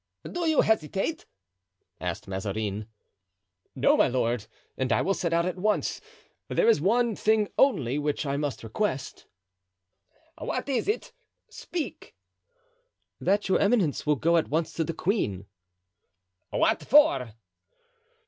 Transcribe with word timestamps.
"Do 0.23 0.47
you 0.49 0.61
hesitate?" 0.61 1.27
asked 1.99 2.27
Mazarin. 2.27 2.87
"No, 3.75 3.95
my 3.95 4.07
lord, 4.07 4.47
and 4.75 4.91
I 4.91 5.03
will 5.03 5.13
set 5.13 5.31
out 5.31 5.45
at 5.45 5.57
once. 5.59 6.01
There 6.47 6.67
is 6.67 6.81
one 6.81 7.15
thing 7.15 7.49
only 7.55 7.99
which 7.99 8.25
I 8.25 8.35
must 8.35 8.63
request." 8.63 9.27
"What 10.39 10.67
is 10.67 10.87
it? 10.87 11.13
Speak." 11.51 12.15
"That 13.19 13.47
your 13.47 13.59
eminence 13.59 14.03
will 14.07 14.15
go 14.15 14.37
at 14.37 14.49
once 14.49 14.73
to 14.73 14.83
the 14.83 14.95
queen." 14.95 15.45
"What 16.49 16.81
for?" 16.81 17.35